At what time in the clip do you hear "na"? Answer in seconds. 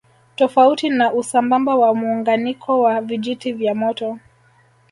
0.89-1.13